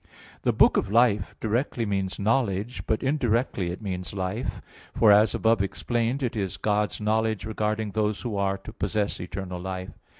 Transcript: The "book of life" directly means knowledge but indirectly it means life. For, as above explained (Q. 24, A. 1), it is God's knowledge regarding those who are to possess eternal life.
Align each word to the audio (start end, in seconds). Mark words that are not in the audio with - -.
The 0.41 0.51
"book 0.51 0.77
of 0.77 0.91
life" 0.91 1.35
directly 1.39 1.85
means 1.85 2.17
knowledge 2.17 2.81
but 2.87 3.03
indirectly 3.03 3.69
it 3.69 3.83
means 3.83 4.15
life. 4.15 4.59
For, 4.97 5.11
as 5.11 5.35
above 5.35 5.61
explained 5.61 6.21
(Q. 6.21 6.29
24, 6.29 6.33
A. 6.33 6.41
1), 6.41 6.41
it 6.41 6.45
is 6.49 6.57
God's 6.57 7.01
knowledge 7.01 7.45
regarding 7.45 7.91
those 7.91 8.23
who 8.23 8.35
are 8.35 8.57
to 8.57 8.73
possess 8.73 9.19
eternal 9.19 9.59
life. 9.59 9.91